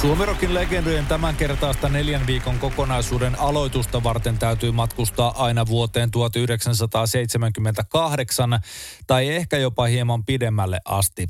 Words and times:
Suomirokin 0.00 0.54
legendojen 0.54 1.06
tämänkertaista 1.06 1.88
neljän 1.88 2.26
viikon 2.26 2.58
kokonaisuuden 2.58 3.38
aloitusta 3.38 4.02
varten 4.02 4.38
täytyy 4.38 4.72
matkustaa 4.72 5.44
aina 5.44 5.66
vuoteen 5.66 6.10
1978 6.10 8.60
tai 9.06 9.28
ehkä 9.28 9.58
jopa 9.58 9.84
hieman 9.84 10.24
pidemmälle 10.24 10.80
asti. 10.84 11.26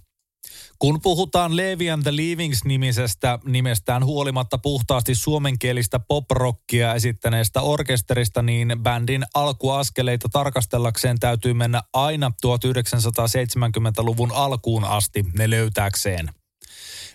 Kun 0.78 1.00
puhutaan 1.02 1.56
Levi 1.56 1.90
and 1.90 2.02
the 2.02 2.10
Leavings-nimisestä 2.10 3.38
nimestään 3.44 4.04
huolimatta 4.04 4.58
puhtaasti 4.58 5.14
suomenkielistä 5.14 5.98
pop-rockia 5.98 6.94
esittäneestä 6.94 7.60
orkesterista, 7.60 8.42
niin 8.42 8.76
bändin 8.82 9.24
alkuaskeleita 9.34 10.28
tarkastellakseen 10.28 11.18
täytyy 11.18 11.54
mennä 11.54 11.82
aina 11.92 12.32
1970-luvun 12.46 14.32
alkuun 14.32 14.84
asti 14.84 15.24
ne 15.38 15.50
löytääkseen. 15.50 16.28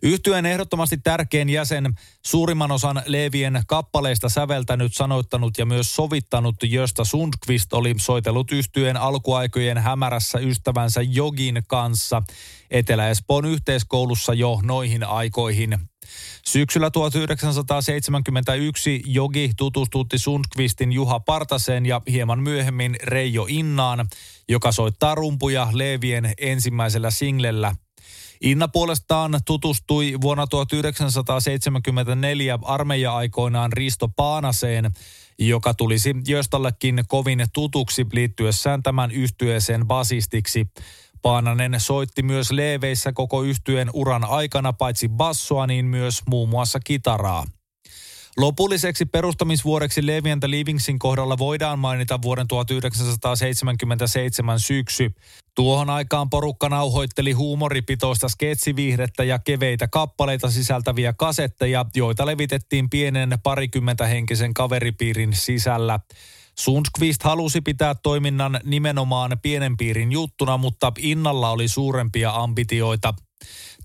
Yhtyen 0.03 0.45
ehdottomasti 0.45 0.98
tärkein 0.98 1.49
jäsen, 1.49 1.93
suurimman 2.25 2.71
osan 2.71 3.02
Leevien 3.05 3.61
kappaleista 3.67 4.30
säveltänyt, 4.30 4.94
sanoittanut 4.94 5.57
ja 5.57 5.66
myös 5.66 5.95
sovittanut 5.95 6.55
Josta 6.63 7.05
Sundqvist 7.05 7.73
oli 7.73 7.95
soitellut 7.98 8.52
yhtyen 8.52 8.97
alkuaikojen 8.97 9.77
hämärässä 9.77 10.39
ystävänsä 10.39 11.02
Jogin 11.02 11.63
kanssa 11.67 12.23
Etelä-Espoon 12.71 13.45
yhteiskoulussa 13.45 14.34
jo 14.34 14.59
noihin 14.63 15.03
aikoihin. 15.03 15.77
Syksyllä 16.45 16.92
1971 16.92 19.03
Jogi 19.05 19.52
tutustutti 19.58 20.17
Sundqvistin 20.17 20.92
Juha 20.92 21.20
Partaseen 21.20 21.86
ja 21.86 22.02
hieman 22.08 22.39
myöhemmin 22.39 22.95
Reijo 23.03 23.45
Innaan, 23.49 24.08
joka 24.49 24.72
soittaa 24.72 25.16
rumpuja 25.16 25.67
Leevien 25.72 26.33
ensimmäisellä 26.38 27.11
singlellä 27.11 27.75
Inna 28.42 28.67
puolestaan 28.67 29.39
tutustui 29.45 30.14
vuonna 30.22 30.47
1974 30.47 32.59
armeija-aikoinaan 32.61 33.73
Risto 33.73 34.08
Paanaseen, 34.08 34.92
joka 35.39 35.73
tulisi 35.73 36.16
Jöstallekin 36.28 37.03
kovin 37.08 37.45
tutuksi 37.53 38.05
liittyessään 38.14 38.83
tämän 38.83 39.11
yhtyeeseen 39.11 39.88
basistiksi. 39.88 40.67
Paananen 41.22 41.75
soitti 41.78 42.23
myös 42.23 42.52
leeveissä 42.52 43.14
koko 43.14 43.44
yhtyeen 43.44 43.89
uran 43.94 44.23
aikana 44.23 44.73
paitsi 44.73 45.09
bassoa, 45.09 45.67
niin 45.67 45.86
myös 45.86 46.22
muun 46.30 46.50
muassa 46.50 46.80
kitaraa. 46.80 47.45
Lopulliseksi 48.38 49.06
perustamisvuodeksi 49.06 50.08
Levi 50.08 50.31
and 50.31 50.44
Livingsin 50.48 51.00
kohdalla 51.00 51.38
voidaan 51.38 51.80
mainita 51.80 52.22
vuoden 52.22 52.48
1977 52.48 54.59
syksy. 54.59 55.12
Tuohon 55.56 55.89
aikaan 55.89 56.30
porukka 56.30 56.70
nauhoitteli 56.70 57.31
huumoripitoista 57.31 58.30
sketsivihdettä 58.30 59.23
ja 59.23 59.39
keveitä 59.39 59.88
kappaleita 59.88 60.52
sisältäviä 60.52 61.14
kasetteja, 61.14 61.86
joita 61.95 62.26
levitettiin 62.26 62.89
pienen 62.89 63.38
parikymmentä 63.44 64.06
henkisen 64.06 64.54
kaveripiirin 64.54 65.34
sisällä. 65.34 66.00
Sundqvist 66.59 67.23
halusi 67.23 67.61
pitää 67.61 67.95
toiminnan 67.95 68.59
nimenomaan 68.64 69.38
pienen 69.42 69.78
piirin 69.78 70.11
juttuna, 70.11 70.58
mutta 70.58 70.92
Innalla 70.98 71.50
oli 71.50 71.67
suurempia 71.67 72.31
ambitioita. 72.31 73.14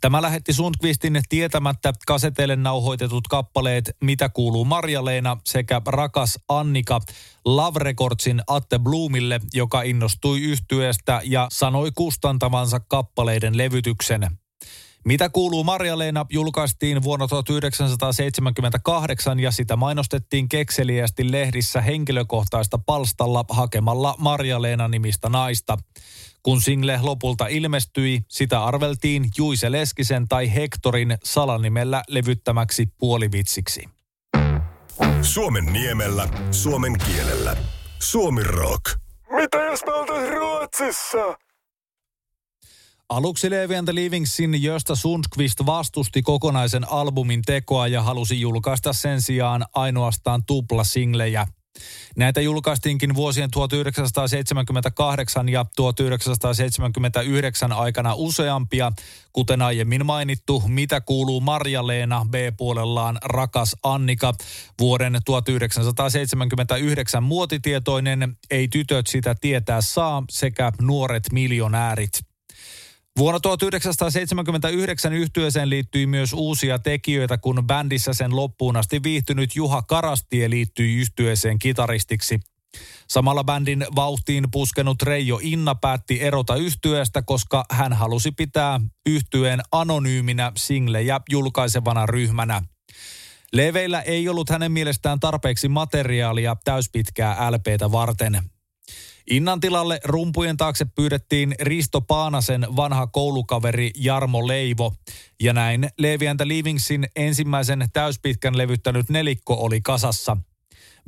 Tämä 0.00 0.22
lähetti 0.22 0.52
Sundqvistin 0.52 1.20
tietämättä 1.28 1.92
kaseteille 2.06 2.56
nauhoitetut 2.56 3.28
kappaleet 3.28 3.96
Mitä 4.00 4.28
kuuluu 4.28 4.64
Marjaleena 4.64 5.36
sekä 5.44 5.82
Rakas 5.86 6.38
Annika 6.48 7.00
Love 7.44 7.78
Recordsin 7.78 8.42
Atte 8.46 8.78
Bloomille, 8.78 9.40
joka 9.54 9.82
innostui 9.82 10.40
yhtyeestä 10.40 11.20
ja 11.24 11.48
sanoi 11.52 11.90
kustantavansa 11.94 12.80
kappaleiden 12.80 13.58
levytyksen. 13.58 14.38
Mitä 15.04 15.28
kuuluu 15.28 15.64
Marja-Leena 15.64 16.26
julkaistiin 16.30 17.02
vuonna 17.02 17.28
1978 17.28 19.40
ja 19.40 19.50
sitä 19.50 19.76
mainostettiin 19.76 20.48
kekseliästi 20.48 21.32
lehdissä 21.32 21.80
henkilökohtaista 21.80 22.78
palstalla 22.78 23.44
hakemalla 23.50 24.14
Marja-Leena 24.18 24.88
nimistä 24.88 25.28
naista. 25.28 25.78
Kun 26.42 26.62
single 26.62 26.98
lopulta 27.02 27.46
ilmestyi, 27.46 28.20
sitä 28.28 28.64
arveltiin 28.64 29.30
Juise 29.38 29.72
Leskisen 29.72 30.28
tai 30.28 30.54
Hektorin 30.54 31.18
salanimellä 31.24 32.02
levyttämäksi 32.08 32.86
puolivitsiksi. 32.98 33.88
Suomen 35.22 35.72
niemellä, 35.72 36.28
suomen 36.50 36.98
kielellä. 37.06 37.56
Suomi 37.98 38.42
Rock. 38.44 38.84
Mitä 39.30 39.58
jos 39.58 39.80
me 39.86 40.30
Ruotsissa? 40.30 41.38
Aluksi 43.08 43.50
Levi 43.50 43.76
and 43.76 43.86
the 43.86 43.94
Livingsin 43.94 44.62
Josta 44.62 44.96
Sundqvist 44.96 45.66
vastusti 45.66 46.22
kokonaisen 46.22 46.90
albumin 46.90 47.42
tekoa 47.42 47.88
ja 47.88 48.02
halusi 48.02 48.40
julkaista 48.40 48.92
sen 48.92 49.22
sijaan 49.22 49.66
ainoastaan 49.74 50.44
tuplasinglejä. 50.44 51.46
Näitä 52.16 52.40
julkaistiinkin 52.40 53.14
vuosien 53.14 53.50
1978 53.50 55.48
ja 55.48 55.64
1979 55.76 57.72
aikana 57.72 58.14
useampia, 58.14 58.92
kuten 59.32 59.62
aiemmin 59.62 60.06
mainittu, 60.06 60.62
Mitä 60.66 61.00
kuuluu 61.00 61.40
Marja-Leena 61.40 62.26
B-puolellaan 62.30 63.18
Rakas 63.24 63.76
Annika, 63.82 64.34
vuoden 64.80 65.20
1979 65.24 67.22
muotitietoinen 67.22 68.36
Ei 68.50 68.68
tytöt 68.68 69.06
sitä 69.06 69.34
tietää 69.40 69.80
saa 69.80 70.22
sekä 70.30 70.72
Nuoret 70.80 71.32
miljonäärit. 71.32 72.27
Vuonna 73.18 73.40
1979 73.40 75.12
yhtyeeseen 75.12 75.70
liittyi 75.70 76.06
myös 76.06 76.32
uusia 76.32 76.78
tekijöitä, 76.78 77.38
kun 77.38 77.64
bändissä 77.66 78.12
sen 78.14 78.36
loppuun 78.36 78.76
asti 78.76 79.02
viihtynyt 79.02 79.56
Juha 79.56 79.82
Karastie 79.82 80.50
liittyi 80.50 80.96
yhtyeeseen 80.96 81.58
kitaristiksi. 81.58 82.40
Samalla 83.08 83.44
bändin 83.44 83.86
vauhtiin 83.96 84.44
puskenut 84.50 85.02
Reijo 85.02 85.38
Inna 85.42 85.74
päätti 85.74 86.22
erota 86.22 86.56
yhtyeestä, 86.56 87.22
koska 87.22 87.64
hän 87.70 87.92
halusi 87.92 88.32
pitää 88.32 88.80
yhtyeen 89.06 89.60
anonyyminä 89.72 90.52
singlejä 90.56 91.20
julkaisevana 91.30 92.06
ryhmänä. 92.06 92.62
Leveillä 93.52 94.00
ei 94.00 94.28
ollut 94.28 94.50
hänen 94.50 94.72
mielestään 94.72 95.20
tarpeeksi 95.20 95.68
materiaalia 95.68 96.56
täyspitkää 96.64 97.50
LPtä 97.50 97.92
varten. 97.92 98.42
Innan 99.30 99.60
tilalle 99.60 100.00
rumpujen 100.04 100.56
taakse 100.56 100.84
pyydettiin 100.84 101.54
Risto 101.60 102.00
Paanasen 102.00 102.66
vanha 102.76 103.06
koulukaveri 103.06 103.90
Jarmo 103.96 104.48
Leivo. 104.48 104.94
Ja 105.40 105.52
näin 105.52 105.88
Levi 105.98 106.28
and 106.28 106.40
Livingsin 106.44 107.08
ensimmäisen 107.16 107.88
täyspitkän 107.92 108.58
levyttänyt 108.58 109.08
nelikko 109.08 109.54
oli 109.54 109.80
kasassa– 109.80 110.36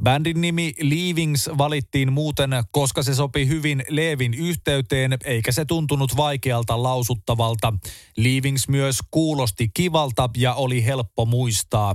Bändin 0.03 0.41
nimi 0.41 0.73
Leavings 0.83 1.51
valittiin 1.59 2.13
muuten, 2.13 2.51
koska 2.71 3.03
se 3.03 3.15
sopi 3.15 3.47
hyvin 3.47 3.83
Leevin 3.89 4.35
yhteyteen, 4.35 5.17
eikä 5.25 5.53
se 5.53 5.65
tuntunut 5.65 6.17
vaikealta 6.17 6.83
lausuttavalta. 6.83 7.75
Leavings 8.17 8.69
myös 8.69 8.99
kuulosti 9.11 9.71
kivalta 9.75 10.31
ja 10.37 10.55
oli 10.55 10.85
helppo 10.85 11.27
muistaa. 11.27 11.95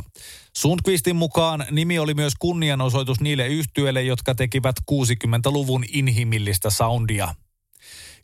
Sundqvistin 0.57 1.16
mukaan 1.16 1.66
nimi 1.71 1.99
oli 1.99 2.13
myös 2.13 2.33
kunnianosoitus 2.39 3.21
niille 3.21 3.47
yhtyeille, 3.47 4.03
jotka 4.03 4.35
tekivät 4.35 4.75
60-luvun 4.91 5.83
inhimillistä 5.87 6.69
soundia. 6.69 7.35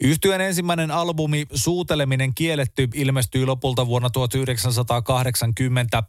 Yhtyeen 0.04 0.42
ensimmäinen 0.42 0.92
albumi 0.92 1.46
Suuteleminen 1.54 2.34
kielletty 2.36 2.88
ilmestyi 2.94 3.46
lopulta 3.46 3.88
vuonna 3.88 4.10
1980. 4.10 6.04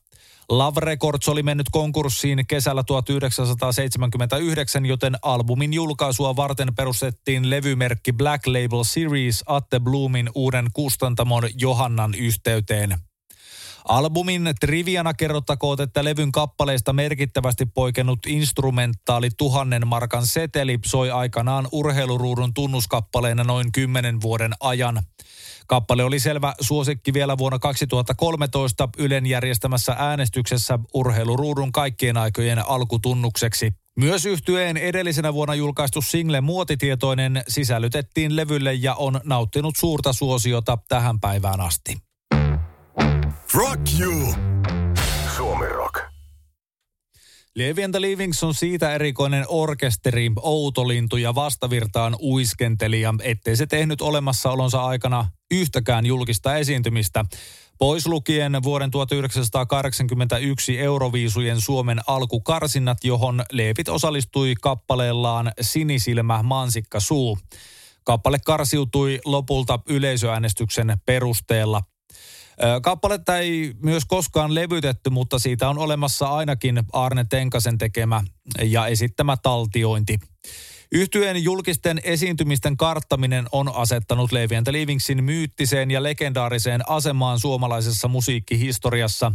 Love 0.48 0.80
Records 0.80 1.28
oli 1.28 1.42
mennyt 1.42 1.66
konkurssiin 1.72 2.46
kesällä 2.46 2.82
1979, 2.82 4.86
joten 4.86 5.16
albumin 5.22 5.72
julkaisua 5.72 6.36
varten 6.36 6.74
perustettiin 6.74 7.50
levymerkki 7.50 8.12
Black 8.12 8.46
Label 8.46 8.84
Series 8.84 9.42
Atte 9.46 9.80
Bloomin 9.80 10.30
uuden 10.34 10.66
kustantamon 10.72 11.48
Johannan 11.54 12.14
yhteyteen. 12.14 12.98
Albumin 13.88 14.50
triviana 14.60 15.14
kerrottakoot, 15.14 15.80
että 15.80 16.04
levyn 16.04 16.32
kappaleista 16.32 16.92
merkittävästi 16.92 17.66
poikennut 17.66 18.18
instrumentaali 18.26 19.28
tuhannen 19.36 19.86
markan 19.86 20.26
seteli 20.26 20.78
soi 20.86 21.10
aikanaan 21.10 21.68
urheiluruudun 21.72 22.54
tunnuskappaleena 22.54 23.44
noin 23.44 23.72
kymmenen 23.72 24.20
vuoden 24.20 24.52
ajan. 24.60 25.02
Kappale 25.66 26.04
oli 26.04 26.20
selvä 26.20 26.54
suosikki 26.60 27.12
vielä 27.12 27.38
vuonna 27.38 27.58
2013 27.58 28.88
Ylen 28.98 29.26
järjestämässä 29.26 29.96
äänestyksessä 29.98 30.78
urheiluruudun 30.94 31.72
kaikkien 31.72 32.16
aikojen 32.16 32.68
alkutunnukseksi. 32.68 33.72
Myös 33.96 34.26
yhtyeen 34.26 34.76
edellisenä 34.76 35.34
vuonna 35.34 35.54
julkaistu 35.54 36.02
single 36.02 36.40
Muotitietoinen 36.40 37.42
sisällytettiin 37.48 38.36
levylle 38.36 38.74
ja 38.74 38.94
on 38.94 39.20
nauttinut 39.24 39.76
suurta 39.76 40.12
suosiota 40.12 40.78
tähän 40.88 41.20
päivään 41.20 41.60
asti. 41.60 42.11
Rock 43.54 43.80
you! 44.00 44.34
Suomi 45.36 45.66
Rock. 45.66 46.00
The 47.92 48.00
Livings 48.00 48.44
on 48.44 48.54
siitä 48.54 48.94
erikoinen 48.94 49.44
orkesteri, 49.48 50.30
outolintu 50.42 51.16
ja 51.16 51.34
vastavirtaan 51.34 52.16
uiskentelija, 52.20 53.14
ettei 53.22 53.56
se 53.56 53.66
tehnyt 53.66 54.00
olemassaolonsa 54.00 54.84
aikana 54.84 55.26
yhtäkään 55.50 56.06
julkista 56.06 56.56
esiintymistä. 56.56 57.24
Pois 57.78 58.06
lukien 58.06 58.62
vuoden 58.62 58.90
1981 58.90 60.78
Euroviisujen 60.78 61.60
Suomen 61.60 62.00
alkukarsinnat, 62.06 63.04
johon 63.04 63.44
Leevit 63.52 63.88
osallistui 63.88 64.54
kappaleellaan 64.60 65.52
Sinisilmä 65.60 66.42
Mansikka 66.42 67.00
Suu. 67.00 67.38
Kappale 68.04 68.38
karsiutui 68.44 69.20
lopulta 69.24 69.78
yleisöäänestyksen 69.88 70.96
perusteella. 71.06 71.82
Kappaletta 72.82 73.38
ei 73.38 73.74
myös 73.82 74.04
koskaan 74.04 74.54
levytetty, 74.54 75.10
mutta 75.10 75.38
siitä 75.38 75.68
on 75.68 75.78
olemassa 75.78 76.28
ainakin 76.28 76.82
Arne 76.92 77.24
Tenkasen 77.30 77.78
tekemä 77.78 78.22
ja 78.62 78.86
esittämä 78.86 79.36
taltiointi. 79.42 80.18
Yhtyeen 80.94 81.44
julkisten 81.44 82.00
esiintymisten 82.04 82.76
karttaminen 82.76 83.46
on 83.52 83.74
asettanut 83.74 84.32
Levi 84.32 84.56
and 84.56 84.66
Livingsin 84.70 85.24
myyttiseen 85.24 85.90
ja 85.90 86.02
legendaariseen 86.02 86.90
asemaan 86.90 87.40
suomalaisessa 87.40 88.08
musiikkihistoriassa. 88.08 89.32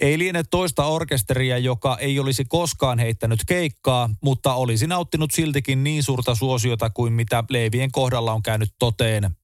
Ei 0.00 0.18
liene 0.18 0.42
toista 0.50 0.84
orkesteria, 0.84 1.58
joka 1.58 1.96
ei 2.00 2.18
olisi 2.18 2.44
koskaan 2.44 2.98
heittänyt 2.98 3.40
keikkaa, 3.46 4.10
mutta 4.22 4.54
olisi 4.54 4.86
nauttinut 4.86 5.30
siltikin 5.30 5.84
niin 5.84 6.02
suurta 6.02 6.34
suosiota 6.34 6.90
kuin 6.90 7.12
mitä 7.12 7.44
Leevien 7.50 7.92
kohdalla 7.92 8.32
on 8.32 8.42
käynyt 8.42 8.74
toteen. 8.78 9.36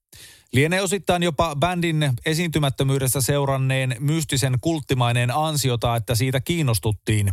Lienee 0.52 0.80
osittain 0.80 1.22
jopa 1.22 1.56
bändin 1.56 2.12
esiintymättömyydestä 2.26 3.20
seuranneen 3.20 3.96
mystisen 3.98 4.58
kulttimaineen 4.60 5.30
ansiota, 5.30 5.96
että 5.96 6.14
siitä 6.14 6.40
kiinnostuttiin. 6.40 7.32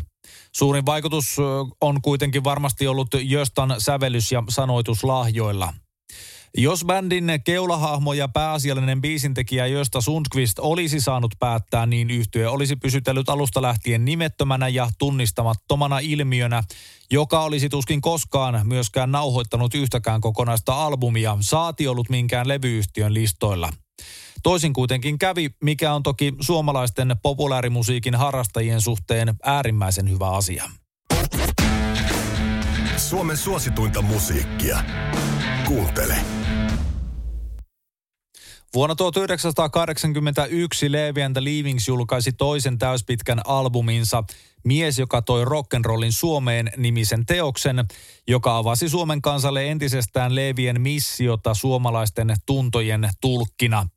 Suurin 0.56 0.86
vaikutus 0.86 1.38
on 1.82 2.02
kuitenkin 2.02 2.44
varmasti 2.44 2.88
ollut 2.88 3.08
Jöstan 3.22 3.76
sävellys- 3.78 4.32
ja 4.32 4.44
sanoituslahjoilla. 4.50 5.74
Jos 6.58 6.86
bändin 6.86 7.32
keulahahmo 7.44 8.14
ja 8.14 8.28
pääasiallinen 8.28 9.02
biisintekijä 9.02 9.68
Jösta 9.68 10.02
Sundqvist 10.02 10.60
olisi 10.60 11.00
saanut 11.00 11.36
päättää, 11.40 11.86
niin 11.86 12.10
yhtye 12.10 12.48
olisi 12.48 12.76
pysytellyt 12.76 13.30
alusta 13.30 13.62
lähtien 13.62 14.06
nimettömänä 14.06 14.68
ja 14.68 14.90
tunnistamattomana 15.00 16.00
ilmiönä, 16.00 16.64
joka 17.12 17.42
olisi 17.42 17.70
tuskin 17.70 18.02
koskaan 18.02 18.68
myöskään 18.68 19.12
nauhoittanut 19.12 19.76
yhtäkään 19.76 20.22
kokonaista 20.22 20.86
albumia, 20.86 21.38
saati 21.42 21.88
ollut 21.88 22.10
minkään 22.10 22.48
levyyhtiön 22.48 23.14
listoilla. 23.14 23.70
Toisin 24.44 24.74
kuitenkin 24.74 25.20
kävi, 25.20 25.50
mikä 25.64 25.94
on 25.94 26.04
toki 26.04 26.34
suomalaisten 26.42 27.16
populaarimusiikin 27.24 28.16
harrastajien 28.16 28.82
suhteen 28.82 29.36
äärimmäisen 29.44 30.10
hyvä 30.10 30.30
asia. 30.30 30.70
Suomen 32.98 33.38
suosituinta 33.38 34.02
musiikkia. 34.02 34.84
Kuuntele. 35.70 36.16
Vuonna 38.74 38.96
1981 38.96 40.92
Levi 40.92 41.24
and 41.24 41.34
the 41.34 41.44
Leavings 41.44 41.88
julkaisi 41.88 42.34
toisen 42.34 42.78
täyspitkän 42.78 43.42
albuminsa 43.46 44.24
Mies, 44.64 45.00
joka 45.00 45.22
toi 45.22 45.46
rock'n'rollin 45.46 46.12
Suomeen 46.12 46.72
nimisen 46.78 47.26
teoksen, 47.26 47.86
joka 48.28 48.58
avasi 48.58 48.90
Suomen 48.90 49.22
kansalle 49.22 49.72
entisestään 49.72 50.36
Levien 50.36 50.82
missiota 50.82 51.54
suomalaisten 51.54 52.36
tuntojen 52.46 53.10
tulkkina. 53.22 53.88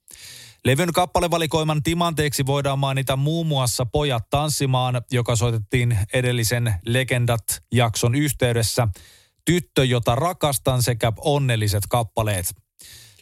Levyn 0.64 0.92
kappalevalikoiman 0.92 1.82
timanteeksi 1.82 2.46
voidaan 2.46 2.78
mainita 2.78 3.16
muun 3.16 3.46
muassa 3.46 3.86
Pojat 3.86 4.30
tanssimaan, 4.30 5.02
joka 5.10 5.36
soitettiin 5.36 5.98
edellisen 6.12 6.74
Legendat-jakson 6.86 8.14
yhteydessä, 8.14 8.88
Tyttö, 9.44 9.84
jota 9.84 10.14
rakastan 10.14 10.82
sekä 10.82 11.12
Onnelliset 11.18 11.84
kappaleet– 11.88 12.46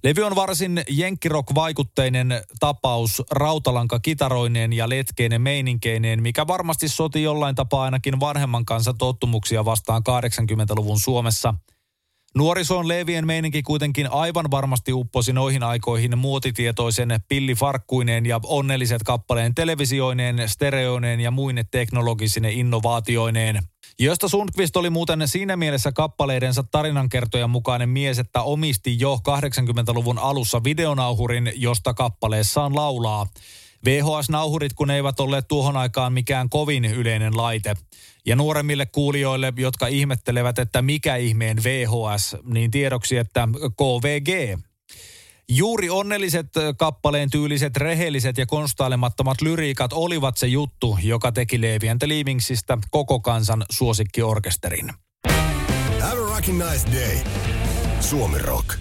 Levy 0.04 0.22
on 0.22 0.36
varsin 0.36 0.82
jenkkirock-vaikutteinen 0.88 2.42
tapaus 2.60 3.22
rautalanka 3.30 4.00
kitaroineen 4.00 4.72
ja 4.72 4.88
letkeinen 4.88 5.42
meininkeineen, 5.42 6.22
mikä 6.22 6.46
varmasti 6.46 6.88
soti 6.88 7.22
jollain 7.22 7.54
tapaa 7.54 7.84
ainakin 7.84 8.20
vanhemman 8.20 8.64
kanssa 8.64 8.94
tottumuksia 8.94 9.64
vastaan 9.64 10.02
80-luvun 10.08 11.00
Suomessa. 11.00 11.54
Nuorisoon 12.36 12.88
Levien 12.88 13.26
meininki 13.26 13.62
kuitenkin 13.62 14.12
aivan 14.12 14.50
varmasti 14.50 14.92
upposi 14.92 15.32
noihin 15.32 15.62
aikoihin 15.62 16.18
muotitietoisen 16.18 17.20
pillifarkkuineen 17.28 18.26
ja 18.26 18.40
onnelliset 18.44 19.02
kappaleen 19.02 19.54
televisioineen, 19.54 20.48
stereoineen 20.48 21.20
ja 21.20 21.30
muine 21.30 21.64
teknologisine 21.70 22.50
innovaatioineen. 22.52 23.58
Josta 23.98 24.28
Sundqvist 24.28 24.76
oli 24.76 24.90
muuten 24.90 25.28
siinä 25.28 25.56
mielessä 25.56 25.92
kappaleidensa 25.92 26.62
tarinankertojan 26.62 27.50
mukainen 27.50 27.88
mies, 27.88 28.18
että 28.18 28.42
omisti 28.42 29.00
jo 29.00 29.18
80-luvun 29.28 30.18
alussa 30.18 30.64
videonauhurin, 30.64 31.52
josta 31.54 31.94
kappaleessaan 31.94 32.74
laulaa. 32.76 33.26
VHS-nauhurit 33.84 34.72
kun 34.72 34.90
eivät 34.90 35.20
olleet 35.20 35.48
tuohon 35.48 35.76
aikaan 35.76 36.12
mikään 36.12 36.48
kovin 36.48 36.84
yleinen 36.84 37.36
laite. 37.36 37.74
Ja 38.26 38.36
nuoremmille 38.36 38.86
kuulijoille, 38.86 39.52
jotka 39.56 39.86
ihmettelevät, 39.86 40.58
että 40.58 40.82
mikä 40.82 41.16
ihmeen 41.16 41.56
VHS, 41.64 42.36
niin 42.44 42.70
tiedoksi, 42.70 43.16
että 43.16 43.48
KVG 43.76 44.60
Juuri 45.52 45.90
onnelliset 45.90 46.46
kappaleen 46.78 47.30
tyyliset, 47.30 47.76
rehelliset 47.76 48.38
ja 48.38 48.46
konstailemattomat 48.46 49.40
lyriikat 49.40 49.92
olivat 49.92 50.36
se 50.36 50.46
juttu, 50.46 50.98
joka 51.02 51.32
teki 51.32 51.60
Levi 51.60 51.88
and 51.88 52.02
Leavingsistä 52.06 52.78
koko 52.90 53.20
kansan 53.20 53.64
suosikkiorkesterin. 53.70 54.92
Have 56.00 56.22
a 56.22 56.24
rocking 56.34 56.62
nice 56.70 56.92
day. 56.92 57.18
Suomi 58.00 58.38
Rock. 58.38 58.78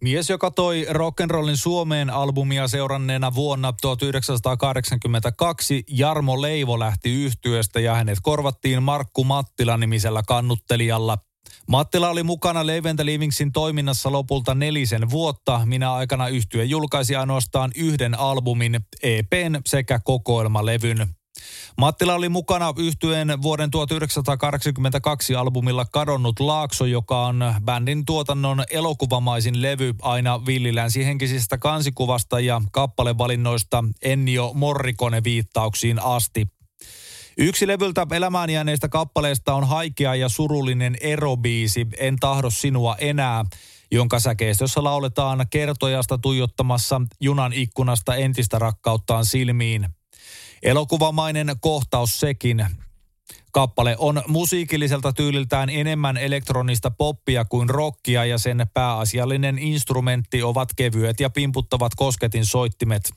Mies, 0.00 0.30
joka 0.30 0.50
toi 0.50 0.86
rock'n'rollin 0.90 1.56
Suomeen 1.56 2.10
albumia 2.10 2.68
seuranneena 2.68 3.34
vuonna 3.34 3.72
1982, 3.80 5.84
Jarmo 5.88 6.42
Leivo 6.42 6.78
lähti 6.78 7.24
yhtyöstä 7.24 7.80
ja 7.80 7.94
hänet 7.94 8.18
korvattiin 8.22 8.82
Markku 8.82 9.24
Mattila 9.24 9.76
nimisellä 9.76 10.22
kannuttelijalla– 10.26 11.18
Mattila 11.68 12.08
oli 12.08 12.22
mukana 12.22 12.66
Leventä 12.66 13.06
Livingsin 13.06 13.52
toiminnassa 13.52 14.12
lopulta 14.12 14.54
nelisen 14.54 15.10
vuotta. 15.10 15.60
Minä 15.64 15.92
aikana 15.94 16.28
yhtye 16.28 16.64
julkaisi 16.64 17.16
ainoastaan 17.16 17.70
yhden 17.76 18.18
albumin, 18.18 18.80
EPn 19.02 19.60
sekä 19.66 20.00
kokoelmalevyn. 20.04 21.08
Mattila 21.78 22.14
oli 22.14 22.28
mukana 22.28 22.74
yhtyeen 22.78 23.42
vuoden 23.42 23.70
1982 23.70 25.34
albumilla 25.34 25.84
Kadonnut 25.84 26.40
Laakso, 26.40 26.84
joka 26.84 27.26
on 27.26 27.54
bändin 27.64 28.04
tuotannon 28.04 28.64
elokuvamaisin 28.70 29.62
levy 29.62 29.94
aina 30.02 30.46
villilänsihenkisistä 30.46 31.58
kansikuvasta 31.58 32.40
ja 32.40 32.62
kappalevalinnoista 32.72 33.84
Ennio 34.02 34.52
Morrikone 34.54 35.24
viittauksiin 35.24 36.02
asti. 36.02 36.46
Yksi 37.38 37.66
levyltä 37.66 38.06
elämään 38.12 38.50
jääneistä 38.50 38.88
kappaleista 38.88 39.54
on 39.54 39.68
haikea 39.68 40.14
ja 40.14 40.28
surullinen 40.28 40.96
erobiisi 41.00 41.86
En 41.98 42.16
tahdo 42.16 42.50
sinua 42.50 42.96
enää, 42.98 43.44
jonka 43.90 44.20
säkeistössä 44.20 44.84
lauletaan 44.84 45.46
kertojasta 45.50 46.18
tuijottamassa 46.18 47.00
junan 47.20 47.52
ikkunasta 47.52 48.14
entistä 48.14 48.58
rakkauttaan 48.58 49.26
silmiin. 49.26 49.88
Elokuvamainen 50.62 51.56
kohtaus 51.60 52.20
sekin. 52.20 52.66
Kappale 53.52 53.96
on 53.98 54.22
musiikilliselta 54.26 55.12
tyyliltään 55.12 55.70
enemmän 55.70 56.16
elektronista 56.16 56.90
poppia 56.90 57.44
kuin 57.44 57.70
rockia 57.70 58.24
ja 58.24 58.38
sen 58.38 58.66
pääasiallinen 58.74 59.58
instrumentti 59.58 60.42
ovat 60.42 60.68
kevyet 60.76 61.20
ja 61.20 61.30
pimputtavat 61.30 61.92
kosketin 61.96 62.46
soittimet. 62.46 63.12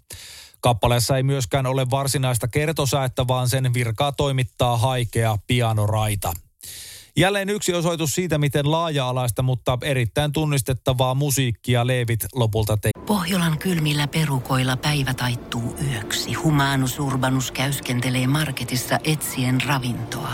Kappaleessa 0.65 1.17
ei 1.17 1.23
myöskään 1.23 1.65
ole 1.65 1.89
varsinaista 1.89 2.47
kertosäettä, 2.47 3.27
vaan 3.27 3.49
sen 3.49 3.73
virkaa 3.73 4.11
toimittaa 4.11 4.77
haikea 4.77 5.37
pianoraita. 5.47 6.33
Jälleen 7.17 7.49
yksi 7.49 7.73
osoitus 7.73 8.15
siitä, 8.15 8.37
miten 8.37 8.71
laaja-alaista, 8.71 9.41
mutta 9.41 9.77
erittäin 9.81 10.31
tunnistettavaa 10.31 11.15
musiikkia 11.15 11.87
Leevit 11.87 12.25
lopulta 12.35 12.77
teki. 12.77 13.05
Pohjolan 13.05 13.57
kylmillä 13.57 14.07
perukoilla 14.07 14.77
päivä 14.77 15.13
taittuu 15.13 15.75
yöksi. 15.91 16.33
Humanus 16.33 16.99
Urbanus 16.99 17.51
käyskentelee 17.51 18.27
marketissa 18.27 18.99
etsien 19.03 19.61
ravintoa. 19.67 20.33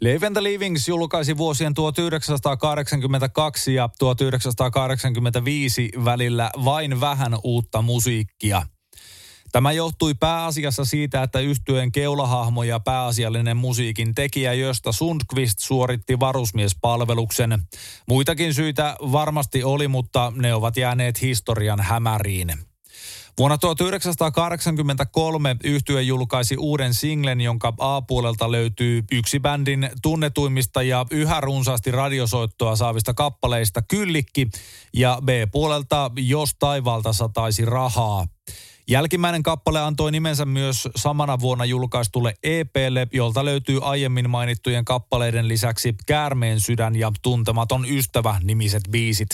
Live 0.00 0.26
and 0.26 0.36
the 0.36 0.42
Livings 0.42 0.88
julkaisi 0.88 1.36
vuosien 1.36 1.74
1982 1.74 3.74
ja 3.74 3.88
1985 3.98 5.90
välillä 6.04 6.50
vain 6.64 7.00
vähän 7.00 7.38
uutta 7.44 7.82
musiikkia. 7.82 8.62
Tämä 9.52 9.72
johtui 9.72 10.14
pääasiassa 10.14 10.84
siitä, 10.84 11.22
että 11.22 11.40
yhtyeen 11.40 11.92
keulahahmo 11.92 12.62
ja 12.62 12.80
pääasiallinen 12.80 13.56
musiikin 13.56 14.14
tekijä 14.14 14.52
Josta 14.52 14.92
Sundqvist 14.92 15.58
suoritti 15.58 16.20
varusmiespalveluksen. 16.20 17.62
Muitakin 18.08 18.54
syitä 18.54 18.96
varmasti 19.00 19.64
oli, 19.64 19.88
mutta 19.88 20.32
ne 20.36 20.54
ovat 20.54 20.76
jääneet 20.76 21.22
historian 21.22 21.80
hämäriin. 21.80 22.69
Vuonna 23.38 23.58
1983 23.58 25.56
yhtye 25.64 26.02
julkaisi 26.02 26.56
uuden 26.56 26.94
singlen, 26.94 27.40
jonka 27.40 27.72
A-puolelta 27.78 28.52
löytyy 28.52 29.04
yksi 29.12 29.40
bändin 29.40 29.90
tunnetuimmista 30.02 30.82
ja 30.82 31.06
yhä 31.10 31.40
runsaasti 31.40 31.90
radiosoittoa 31.90 32.76
saavista 32.76 33.14
kappaleista 33.14 33.82
Kyllikki 33.82 34.48
ja 34.94 35.18
B-puolelta 35.24 36.10
Jos 36.16 36.50
taivaalta 36.58 37.12
sataisi 37.12 37.64
rahaa. 37.64 38.26
Jälkimmäinen 38.88 39.42
kappale 39.42 39.80
antoi 39.80 40.12
nimensä 40.12 40.44
myös 40.44 40.88
samana 40.96 41.40
vuonna 41.40 41.64
julkaistulle 41.64 42.34
EPlle, 42.42 43.08
jolta 43.12 43.44
löytyy 43.44 43.78
aiemmin 43.82 44.30
mainittujen 44.30 44.84
kappaleiden 44.84 45.48
lisäksi 45.48 45.94
Käärmeen 46.06 46.60
sydän 46.60 46.96
ja 46.96 47.12
Tuntematon 47.22 47.84
ystävä 47.88 48.40
nimiset 48.42 48.82
biisit. 48.90 49.28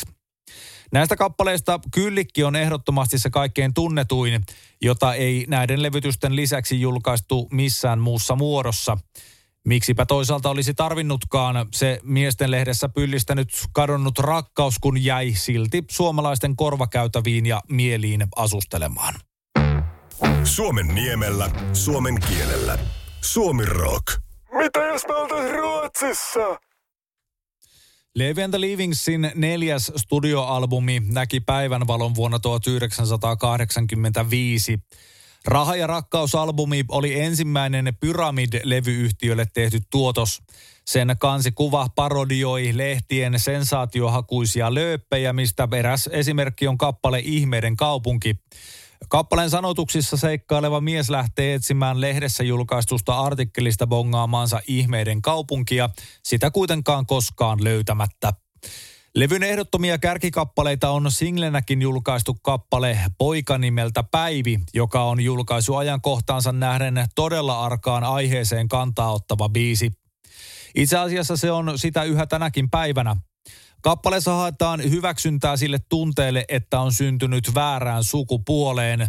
Näistä 0.93 1.17
kappaleista 1.17 1.81
Kyllikki 1.95 2.45
on 2.45 2.57
ehdottomasti 2.57 3.19
se 3.19 3.31
kaikkein 3.31 3.75
tunnetuin, 3.75 4.45
jota 4.83 5.15
ei 5.15 5.45
näiden 5.49 5.83
levytysten 5.83 6.37
lisäksi 6.37 6.81
julkaistu 6.81 7.49
missään 7.53 7.99
muussa 7.99 8.37
muodossa. 8.37 8.99
Miksipä 9.67 10.07
toisaalta 10.07 10.51
olisi 10.51 10.75
tarvinnutkaan 10.75 11.67
se 11.73 12.01
miesten 12.03 12.51
lehdessä 12.51 12.89
pyllistänyt 12.89 13.49
kadonnut 13.73 14.19
rakkaus, 14.19 14.79
kun 14.79 15.05
jäi 15.05 15.33
silti 15.33 15.85
suomalaisten 15.91 16.57
korvakäytäviin 16.57 17.47
ja 17.47 17.61
mieliin 17.69 18.27
asustelemaan. 18.37 19.15
Suomen 20.45 20.87
niemellä, 20.87 21.51
suomen 21.73 22.21
kielellä. 22.21 22.79
Suomi 23.21 23.65
Rock. 23.65 24.07
Mitä 24.53 24.81
jos 24.87 25.03
me 25.09 25.15
oltais 25.15 25.53
Ruotsissa? 25.53 26.66
Levi 28.17 28.43
and 28.43 28.53
the 28.53 28.61
Livingsin 28.61 29.31
neljäs 29.35 29.93
studioalbumi 29.97 31.01
näki 31.01 31.41
päivänvalon 31.41 32.15
vuonna 32.15 32.39
1985. 32.39 34.79
Raha- 35.45 35.77
ja 35.77 35.87
rakkausalbumi 35.87 36.85
oli 36.89 37.21
ensimmäinen 37.21 37.93
Pyramid-levyyhtiölle 38.01 39.47
tehty 39.55 39.81
tuotos. 39.91 40.43
Sen 40.87 41.17
kansikuva 41.19 41.89
parodioi 41.95 42.71
lehtien 42.73 43.41
sensaatiohakuisia 43.41 44.75
lööppejä, 44.75 45.33
mistä 45.33 45.69
eräs 45.79 46.09
esimerkki 46.13 46.69
on 46.69 46.79
kappale 46.79 47.23
Ihmeiden 47.25 47.77
kaupunki. 47.77 48.37
Kappaleen 49.09 49.51
sanotuksissa 49.51 50.17
seikkaileva 50.17 50.81
mies 50.81 51.11
lähtee 51.11 51.55
etsimään 51.55 52.01
lehdessä 52.01 52.45
julkaistusta 52.45 53.19
artikkelista 53.19 53.87
bongaamaansa 53.87 54.61
ihmeiden 54.69 55.23
kaupunkia, 55.23 55.91
sitä 56.23 56.51
kuitenkaan 56.51 57.07
koskaan 57.07 57.65
löytämättä. 57.65 58.33
Levyn 59.15 59.43
ehdottomia 59.43 59.99
kärkikappaleita 59.99 60.91
on 60.91 61.11
singlenäkin 61.11 61.83
julkaistu 61.83 62.37
kappale 62.43 62.99
Poika 63.19 63.59
nimeltä 63.59 64.03
Päivi, 64.03 64.61
joka 64.75 65.03
on 65.03 65.21
julkaisu 65.21 65.77
ajankohtaansa 65.77 66.53
nähden 66.53 67.07
todella 67.15 67.65
arkaan 67.65 68.05
aiheeseen 68.05 68.69
kantaa 68.69 69.13
ottava 69.13 69.49
biisi. 69.49 69.91
Itse 70.75 70.99
asiassa 70.99 71.37
se 71.37 71.53
on 71.53 71.79
sitä 71.79 72.03
yhä 72.03 72.27
tänäkin 72.27 72.71
päivänä. 72.71 73.17
Kappaleessa 73.87 74.35
haetaan 74.35 74.91
hyväksyntää 74.91 75.57
sille 75.57 75.79
tunteelle, 75.89 76.45
että 76.49 76.81
on 76.81 76.93
syntynyt 76.93 77.55
väärään 77.55 78.05
sukupuoleen. 78.05 79.07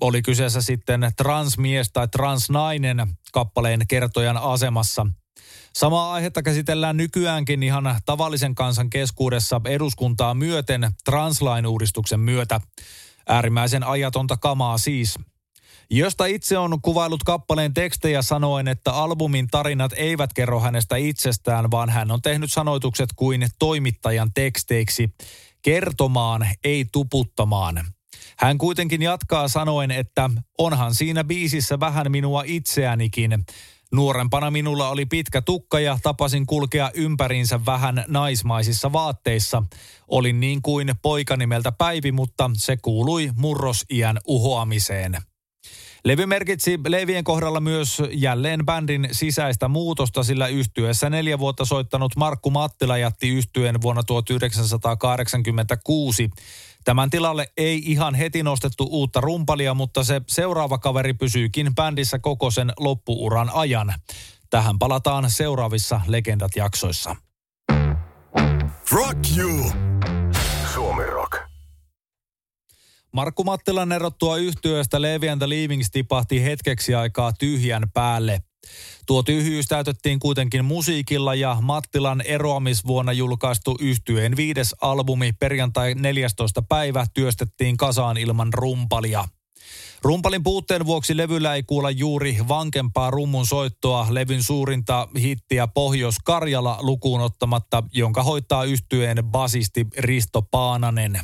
Oli 0.00 0.22
kyseessä 0.22 0.62
sitten 0.62 1.10
transmies 1.16 1.92
tai 1.92 2.08
transnainen 2.08 3.06
kappaleen 3.32 3.86
kertojan 3.88 4.36
asemassa. 4.36 5.06
Samaa 5.74 6.12
aihetta 6.12 6.42
käsitellään 6.42 6.96
nykyäänkin 6.96 7.62
ihan 7.62 8.00
tavallisen 8.06 8.54
kansan 8.54 8.90
keskuudessa 8.90 9.60
eduskuntaa 9.64 10.34
myöten 10.34 10.90
translain-uudistuksen 11.04 12.20
myötä. 12.20 12.60
Äärimmäisen 13.28 13.84
ajatonta 13.84 14.36
kamaa 14.36 14.78
siis. 14.78 15.18
Josta 15.90 16.26
itse 16.26 16.58
on 16.58 16.82
kuvailut 16.82 17.22
kappaleen 17.22 17.74
tekstejä 17.74 18.22
sanoen, 18.22 18.68
että 18.68 18.92
albumin 18.92 19.48
tarinat 19.50 19.92
eivät 19.96 20.32
kerro 20.32 20.60
hänestä 20.60 20.96
itsestään, 20.96 21.70
vaan 21.70 21.90
hän 21.90 22.10
on 22.10 22.22
tehnyt 22.22 22.52
sanoitukset 22.52 23.10
kuin 23.16 23.46
toimittajan 23.58 24.30
teksteiksi. 24.34 25.10
Kertomaan, 25.62 26.48
ei 26.64 26.86
tuputtamaan. 26.92 27.84
Hän 28.38 28.58
kuitenkin 28.58 29.02
jatkaa 29.02 29.48
sanoen, 29.48 29.90
että 29.90 30.30
onhan 30.58 30.94
siinä 30.94 31.24
biisissä 31.24 31.80
vähän 31.80 32.10
minua 32.10 32.42
itseänikin. 32.46 33.44
Nuorempana 33.92 34.50
minulla 34.50 34.88
oli 34.88 35.06
pitkä 35.06 35.42
tukka 35.42 35.80
ja 35.80 35.98
tapasin 36.02 36.46
kulkea 36.46 36.90
ympäriinsä 36.94 37.60
vähän 37.66 38.04
naismaisissa 38.08 38.92
vaatteissa. 38.92 39.62
Olin 40.08 40.40
niin 40.40 40.62
kuin 40.62 40.92
poika 41.02 41.36
nimeltä 41.36 41.72
Päivi, 41.72 42.12
mutta 42.12 42.50
se 42.54 42.76
kuului 42.76 43.30
murrosiän 43.36 44.18
uhoamiseen. 44.26 45.18
Levy 46.04 46.26
merkitsi 46.26 46.80
Levien 46.88 47.24
kohdalla 47.24 47.60
myös 47.60 48.02
jälleen 48.12 48.66
bändin 48.66 49.08
sisäistä 49.12 49.68
muutosta, 49.68 50.22
sillä 50.22 50.46
yhtyessä 50.46 51.10
neljä 51.10 51.38
vuotta 51.38 51.64
soittanut 51.64 52.16
Markku 52.16 52.50
Mattila 52.50 52.98
jätti 52.98 53.28
yhtyeen 53.28 53.82
vuonna 53.82 54.02
1986. 54.02 56.30
Tämän 56.84 57.10
tilalle 57.10 57.48
ei 57.56 57.82
ihan 57.86 58.14
heti 58.14 58.42
nostettu 58.42 58.86
uutta 58.90 59.20
rumpalia, 59.20 59.74
mutta 59.74 60.04
se 60.04 60.20
seuraava 60.28 60.78
kaveri 60.78 61.14
pysyykin 61.14 61.74
bändissä 61.74 62.18
koko 62.18 62.50
sen 62.50 62.72
loppuuran 62.78 63.50
ajan. 63.54 63.94
Tähän 64.50 64.78
palataan 64.78 65.30
seuraavissa 65.30 66.00
Legendat-jaksoissa. 66.06 67.16
Rock 68.92 69.18
you! 69.36 69.97
Markku 73.12 73.44
Mattilan 73.44 73.92
erottua 73.92 74.36
yhtyöstä 74.36 75.02
Levi 75.02 75.28
and 75.28 75.38
the 75.38 75.48
Leavings 75.48 75.90
tipahti 75.90 76.44
hetkeksi 76.44 76.94
aikaa 76.94 77.32
tyhjän 77.32 77.90
päälle. 77.94 78.42
Tuo 79.06 79.22
tyhjyys 79.22 79.66
täytettiin 79.66 80.18
kuitenkin 80.18 80.64
musiikilla 80.64 81.34
ja 81.34 81.56
Mattilan 81.60 82.20
eroamisvuonna 82.20 83.12
julkaistu 83.12 83.76
yhtyeen 83.80 84.36
viides 84.36 84.74
albumi 84.80 85.32
perjantai 85.32 85.94
14. 85.94 86.62
päivä 86.62 87.06
työstettiin 87.14 87.76
kasaan 87.76 88.16
ilman 88.16 88.52
rumpalia. 88.52 89.24
Rumpalin 90.02 90.42
puutteen 90.42 90.86
vuoksi 90.86 91.16
levyllä 91.16 91.54
ei 91.54 91.62
kuulla 91.62 91.90
juuri 91.90 92.36
vankempaa 92.48 93.10
rummun 93.10 93.46
soittoa 93.46 94.06
levyn 94.10 94.42
suurinta 94.42 95.08
hittiä 95.18 95.66
Pohjois-Karjala 95.66 96.78
lukuun 96.80 97.20
ottamatta, 97.20 97.82
jonka 97.92 98.22
hoitaa 98.22 98.64
yhtyeen 98.64 99.18
basisti 99.24 99.86
Risto 99.98 100.42
Paananen. 100.42 101.20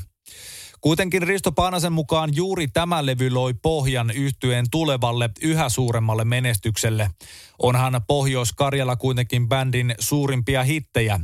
Kuitenkin 0.85 1.23
Risto 1.23 1.53
Paanasen 1.53 1.93
mukaan 1.93 2.31
juuri 2.37 2.69
tämä 2.69 3.07
levy 3.07 3.31
loi 3.31 3.55
pohjan 3.55 4.11
yhtyeen 4.11 4.67
tulevalle 4.71 5.31
yhä 5.43 5.69
suuremmalle 5.69 6.25
menestykselle. 6.25 7.11
Onhan 7.59 8.00
Pohjois-Karjala 8.07 8.97
kuitenkin 8.97 9.49
bändin 9.49 9.95
suurimpia 9.99 10.62
hittejä. 10.64 11.21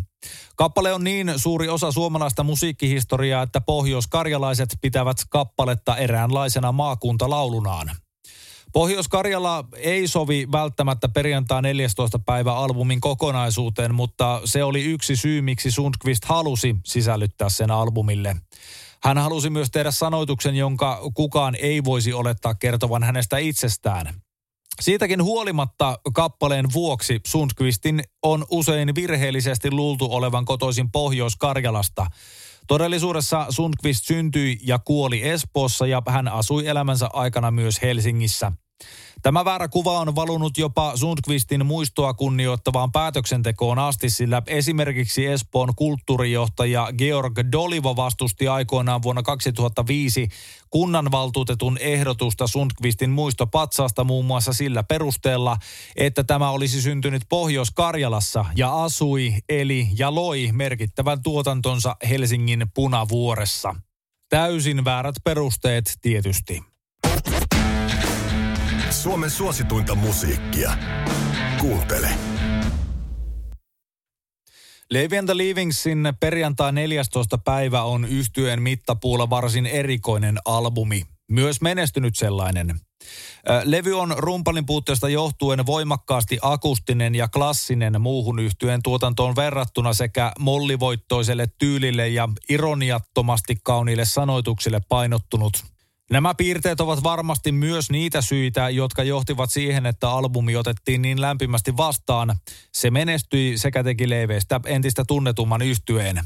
Kappale 0.57 0.93
on 0.93 1.05
niin 1.05 1.33
suuri 1.37 1.69
osa 1.69 1.93
suomalaista 1.93 2.43
musiikkihistoriaa, 2.43 3.43
että 3.43 3.61
pohjois-karjalaiset 3.61 4.69
pitävät 4.81 5.17
kappaletta 5.31 5.97
eräänlaisena 5.97 6.73
maakuntalaulunaan. 6.73 7.91
Pohjois-Karjala 8.73 9.65
ei 9.77 10.09
sovi 10.09 10.49
välttämättä 10.53 11.09
perjantai 11.09 11.63
14. 11.63 12.19
päivä 12.19 12.55
albumin 12.55 13.01
kokonaisuuteen, 13.01 13.95
mutta 13.95 14.41
se 14.45 14.65
oli 14.65 14.85
yksi 14.85 15.17
syy, 15.17 15.43
miksi 15.43 15.71
Sundqvist 15.71 16.25
halusi 16.25 16.77
sisällyttää 16.85 17.49
sen 17.49 17.71
albumille. 17.71 18.37
Hän 19.05 19.19
halusi 19.19 19.51
myös 19.51 19.71
tehdä 19.71 19.91
sanoituksen, 19.91 20.57
jonka 20.57 21.01
kukaan 21.15 21.55
ei 21.55 21.85
voisi 21.85 22.13
olettaa 22.13 22.55
kertovan 22.55 23.03
hänestä 23.03 23.39
itsestään. 23.39 24.15
Siitäkin 24.81 25.23
huolimatta 25.23 25.99
kappaleen 26.15 26.73
vuoksi 26.73 27.21
Sundqvistin 27.27 28.03
on 28.23 28.47
usein 28.51 28.95
virheellisesti 28.95 29.71
luultu 29.71 30.09
olevan 30.11 30.45
kotoisin 30.45 30.91
Pohjois-Karjalasta. 30.91 32.07
Todellisuudessa 32.67 33.47
Sundqvist 33.51 34.05
syntyi 34.05 34.59
ja 34.63 34.79
kuoli 34.79 35.29
Espoossa 35.29 35.87
ja 35.87 36.03
hän 36.09 36.29
asui 36.29 36.67
elämänsä 36.67 37.09
aikana 37.13 37.51
myös 37.51 37.83
Helsingissä. 37.83 38.53
Tämä 39.23 39.45
väärä 39.45 39.69
kuva 39.69 40.01
on 40.01 40.15
valunut 40.15 40.59
jopa 40.59 40.97
Sundqvistin 40.97 41.67
muistoa 41.67 42.15
kunnioittavaan 42.15 42.93
päätöksentekoon 42.93 43.79
asti, 43.79 44.11
sillä 44.11 44.43
esimerkiksi 44.47 45.27
Espoon 45.27 45.75
kulttuurijohtaja 45.77 46.89
Georg 46.99 47.39
Dolivo 47.53 47.97
vastusti 47.97 48.49
aikoinaan 48.49 49.03
vuonna 49.03 49.23
2005 49.23 50.29
kunnanvaltuutetun 50.71 51.79
ehdotusta 51.79 52.47
Sundqvistin 52.47 53.11
muistopatsaasta 53.11 54.05
muun 54.05 54.25
muassa 54.25 54.53
sillä 54.53 54.83
perusteella, 54.83 55.57
että 55.97 56.25
tämä 56.25 56.51
olisi 56.51 56.83
syntynyt 56.83 57.23
Pohjois-Karjalassa 57.29 58.45
ja 58.57 58.83
asui, 58.83 59.35
eli 59.49 59.89
ja 59.99 60.15
loi 60.15 60.49
merkittävän 60.53 61.23
tuotantonsa 61.23 61.97
Helsingin 62.09 62.67
punavuoressa. 62.75 63.75
Täysin 64.29 64.85
väärät 64.85 65.17
perusteet 65.25 65.99
tietysti. 66.03 66.70
Suomen 69.03 69.31
suosituinta 69.31 69.95
musiikkia. 69.95 70.73
Kuuntele. 71.61 72.09
Levi 74.91 75.19
and 75.19 75.27
the 75.29 75.37
Leavingsin 75.37 76.13
perjantai 76.21 76.73
14. 76.73 77.39
päivä 77.39 77.83
on 77.83 78.05
yhtyeen 78.05 78.63
mittapuulla 78.63 79.31
varsin 79.31 79.67
erikoinen 79.67 80.39
albumi. 80.45 81.03
Myös 81.31 81.61
menestynyt 81.61 82.17
sellainen. 82.17 82.81
Levy 83.65 84.01
on 84.01 84.15
rumpalin 84.17 84.67
puutteesta 84.67 85.09
johtuen 85.09 85.67
voimakkaasti 85.67 86.39
akustinen 86.43 87.15
ja 87.15 87.29
klassinen 87.29 88.01
muuhun 88.01 88.39
yhtyeen 88.39 88.83
tuotantoon 88.83 89.37
verrattuna 89.37 89.93
sekä 89.93 90.33
mollivoittoiselle 90.39 91.49
tyylille 91.59 92.09
ja 92.09 92.29
ironiattomasti 92.49 93.57
kauniille 93.63 94.05
sanoituksille 94.05 94.81
painottunut. 94.89 95.53
Nämä 96.11 96.35
piirteet 96.35 96.81
ovat 96.81 97.03
varmasti 97.03 97.53
myös 97.53 97.91
niitä 97.91 98.23
syitä, 98.23 98.69
jotka 98.69 99.03
johtivat 99.03 99.51
siihen, 99.51 99.87
että 99.87 100.11
albumi 100.11 100.57
otettiin 100.57 101.03
niin 101.03 101.21
lämpimästi 101.21 101.77
vastaan. 101.77 102.37
Se 102.73 102.91
menestyi 102.91 103.59
sekä 103.59 103.85
teki 103.85 104.11
Leveistä 104.11 104.61
entistä 104.67 105.05
tunnetumman 105.09 105.63
yhtyeen. 105.63 106.21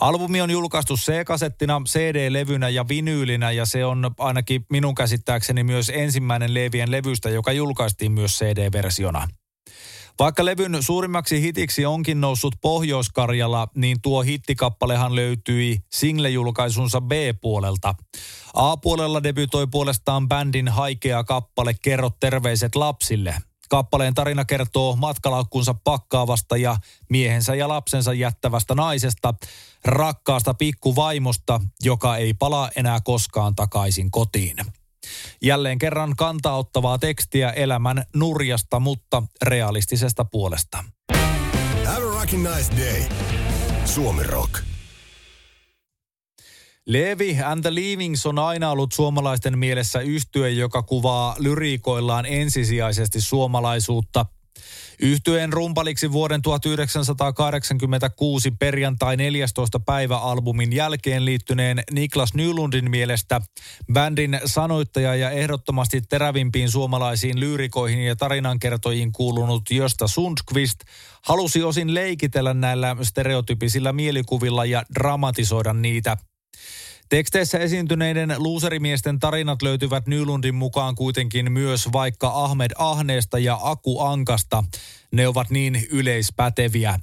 Albumi 0.00 0.40
on 0.40 0.50
julkaistu 0.50 0.96
C-kasettina, 0.96 1.82
CD-levynä 1.88 2.68
ja 2.68 2.88
vinyylinä 2.88 3.50
ja 3.50 3.66
se 3.66 3.84
on 3.84 4.10
ainakin 4.18 4.66
minun 4.70 4.94
käsittääkseni 4.94 5.64
myös 5.64 5.92
ensimmäinen 5.94 6.54
Levien 6.54 6.90
levystä, 6.90 7.30
joka 7.30 7.52
julkaistiin 7.52 8.12
myös 8.12 8.38
CD-versiona. 8.38 9.28
Vaikka 10.18 10.44
levyn 10.44 10.82
suurimmaksi 10.82 11.40
hitiksi 11.40 11.86
onkin 11.86 12.20
noussut 12.20 12.54
Pohjois-Karjala, 12.60 13.68
niin 13.74 14.00
tuo 14.02 14.22
hittikappalehan 14.22 15.14
löytyi 15.14 15.78
single-julkaisunsa 15.92 17.00
B-puolelta. 17.00 17.94
A-puolella 18.54 19.22
debytoi 19.22 19.66
puolestaan 19.66 20.28
bändin 20.28 20.68
haikea 20.68 21.24
kappale 21.24 21.74
Kerro 21.82 22.10
terveiset 22.20 22.74
lapsille. 22.74 23.34
Kappaleen 23.68 24.14
tarina 24.14 24.44
kertoo 24.44 24.96
matkalaukkunsa 24.96 25.74
pakkaavasta 25.74 26.56
ja 26.56 26.76
miehensä 27.08 27.54
ja 27.54 27.68
lapsensa 27.68 28.12
jättävästä 28.12 28.74
naisesta, 28.74 29.34
rakkaasta 29.84 30.54
pikkuvaimosta, 30.54 31.60
joka 31.82 32.16
ei 32.16 32.34
palaa 32.34 32.70
enää 32.76 33.00
koskaan 33.04 33.54
takaisin 33.54 34.10
kotiin. 34.10 34.56
Jälleen 35.42 35.78
kerran 35.78 36.16
kantauttavaa 36.16 36.98
tekstiä 36.98 37.50
elämän 37.50 38.04
nurjasta, 38.14 38.80
mutta 38.80 39.22
realistisesta 39.42 40.24
puolesta. 40.24 40.84
Have 41.84 42.06
a 42.06 42.56
nice 42.56 42.76
day. 42.76 43.02
Suomi 43.84 44.22
Rock. 44.22 44.52
Levi 46.86 47.38
and 47.44 47.62
the 47.62 47.74
Leavings 47.74 48.26
on 48.26 48.38
aina 48.38 48.70
ollut 48.70 48.92
suomalaisten 48.92 49.58
mielessä 49.58 50.00
yhtye, 50.00 50.50
joka 50.50 50.82
kuvaa 50.82 51.36
lyriikoillaan 51.38 52.26
ensisijaisesti 52.26 53.20
suomalaisuutta– 53.20 54.26
Yhtyeen 55.00 55.52
rumpaliksi 55.52 56.12
vuoden 56.12 56.42
1986 56.42 58.50
perjantai 58.50 59.16
14. 59.16 59.80
päivä 59.80 60.18
albumin 60.18 60.72
jälkeen 60.72 61.24
liittyneen 61.24 61.82
Niklas 61.90 62.34
Nylundin 62.34 62.90
mielestä 62.90 63.40
bändin 63.92 64.40
sanoittaja 64.44 65.14
ja 65.14 65.30
ehdottomasti 65.30 66.00
terävimpiin 66.00 66.70
suomalaisiin 66.70 67.40
lyyrikoihin 67.40 68.06
ja 68.06 68.16
tarinankertojiin 68.16 69.12
kuulunut 69.12 69.70
Josta 69.70 70.08
Sundqvist 70.08 70.78
halusi 71.22 71.62
osin 71.62 71.94
leikitellä 71.94 72.54
näillä 72.54 72.96
stereotypisillä 73.02 73.92
mielikuvilla 73.92 74.64
ja 74.64 74.82
dramatisoida 74.94 75.72
niitä– 75.72 76.16
Teksteissä 77.12 77.58
esiintyneiden 77.58 78.34
luuserimiesten 78.38 79.18
tarinat 79.18 79.62
löytyvät 79.62 80.06
Nylundin 80.06 80.54
mukaan 80.54 80.94
kuitenkin 80.94 81.52
myös 81.52 81.92
vaikka 81.92 82.30
Ahmed 82.34 82.70
Ahneesta 82.78 83.38
ja 83.38 83.58
Aku 83.62 84.00
Ankasta. 84.00 84.64
Ne 85.12 85.28
ovat 85.28 85.50
niin 85.50 85.86
yleispäteviä. 85.90 87.00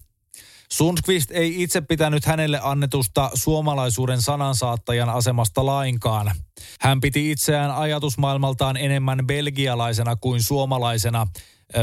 Sundqvist 0.71 1.31
ei 1.31 1.63
itse 1.63 1.81
pitänyt 1.81 2.25
hänelle 2.25 2.59
annetusta 2.63 3.31
suomalaisuuden 3.33 4.21
sanansaattajan 4.21 5.09
asemasta 5.09 5.65
lainkaan. 5.65 6.31
Hän 6.81 7.01
piti 7.01 7.31
itseään 7.31 7.71
ajatusmaailmaltaan 7.71 8.77
enemmän 8.77 9.27
belgialaisena 9.27 10.15
kuin 10.15 10.43
suomalaisena, 10.43 11.27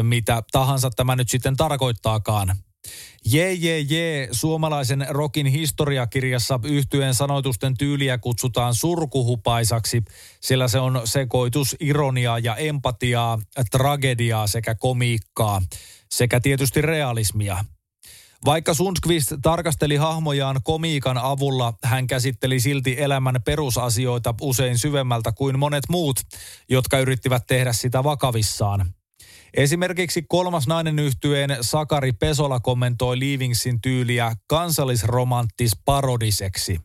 mitä 0.02 0.42
tahansa 0.52 0.90
tämä 0.90 1.16
nyt 1.16 1.28
sitten 1.28 1.56
tarkoittaakaan. 1.56 2.56
Jee, 3.24 3.52
jee, 3.52 3.80
jee, 3.80 4.28
suomalaisen 4.32 5.06
rokin 5.08 5.46
historiakirjassa 5.46 6.60
yhtyeen 6.64 7.14
sanoitusten 7.14 7.76
tyyliä 7.76 8.18
kutsutaan 8.18 8.74
surkuhupaisaksi, 8.74 10.02
sillä 10.40 10.68
se 10.68 10.78
on 10.78 11.00
sekoitus 11.04 11.76
ironiaa 11.80 12.38
ja 12.38 12.56
empatiaa, 12.56 13.38
tragediaa 13.70 14.46
sekä 14.46 14.74
komiikkaa, 14.74 15.62
sekä 16.10 16.40
tietysti 16.40 16.82
realismia. 16.82 17.64
Vaikka 18.44 18.74
Sundqvist 18.74 19.32
tarkasteli 19.42 19.96
hahmojaan 19.96 20.60
komiikan 20.64 21.18
avulla, 21.18 21.74
hän 21.84 22.06
käsitteli 22.06 22.60
silti 22.60 22.94
elämän 22.98 23.36
perusasioita 23.44 24.34
usein 24.40 24.78
syvemmältä 24.78 25.32
kuin 25.32 25.58
monet 25.58 25.84
muut, 25.88 26.20
jotka 26.68 26.98
yrittivät 26.98 27.46
tehdä 27.46 27.72
sitä 27.72 28.04
vakavissaan. 28.04 28.94
Esimerkiksi 29.54 30.22
kolmas 30.28 30.66
nainen 30.66 30.98
yhtyeen 30.98 31.56
Sakari 31.60 32.12
Pesola 32.12 32.60
kommentoi 32.60 33.20
Leavingsin 33.20 33.80
tyyliä 33.80 34.32
kansallisromanttis 34.46 35.72
parodiseksi. 35.84 36.80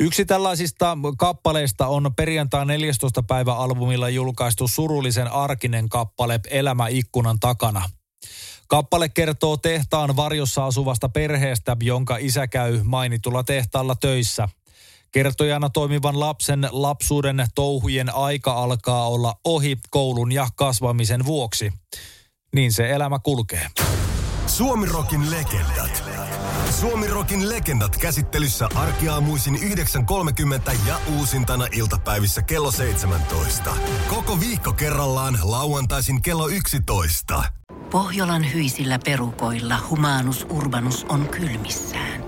Yksi 0.00 0.24
tällaisista 0.24 0.98
kappaleista 1.18 1.86
on 1.86 2.10
perjantai 2.16 2.66
14. 2.66 3.22
päivä 3.22 3.54
albumilla 3.54 4.08
julkaistu 4.08 4.68
surullisen 4.68 5.32
arkinen 5.32 5.88
kappale 5.88 6.40
Elämä 6.50 6.88
ikkunan 6.88 7.40
takana. 7.40 7.90
Kappale 8.68 9.08
kertoo 9.08 9.56
tehtaan 9.56 10.16
varjossa 10.16 10.66
asuvasta 10.66 11.08
perheestä, 11.08 11.76
jonka 11.82 12.16
isä 12.16 12.46
käy 12.46 12.80
mainitulla 12.82 13.44
tehtaalla 13.44 13.94
töissä– 13.94 14.48
Kertojana 15.12 15.70
toimivan 15.70 16.20
lapsen 16.20 16.68
lapsuuden 16.72 17.46
touhujen 17.54 18.14
aika 18.14 18.52
alkaa 18.52 19.08
olla 19.08 19.34
ohi 19.44 19.78
koulun 19.90 20.32
ja 20.32 20.48
kasvamisen 20.56 21.24
vuoksi. 21.24 21.72
Niin 22.54 22.72
se 22.72 22.90
elämä 22.90 23.18
kulkee. 23.18 23.66
Suomirokin 24.46 25.30
legendat. 25.30 26.04
Suomirokin 26.80 27.48
legendat 27.48 27.96
käsittelyssä 27.96 28.68
arkiaamuisin 28.74 29.54
9.30 29.54 30.88
ja 30.88 31.00
uusintana 31.16 31.66
iltapäivissä 31.72 32.42
kello 32.42 32.70
17. 32.70 33.76
Koko 34.08 34.40
viikko 34.40 34.72
kerrallaan 34.72 35.38
lauantaisin 35.42 36.22
kello 36.22 36.48
11. 36.48 37.42
Pohjolan 37.90 38.52
hyisillä 38.52 38.98
perukoilla 39.04 39.78
humanus 39.90 40.46
urbanus 40.50 41.06
on 41.08 41.28
kylmissään. 41.28 42.27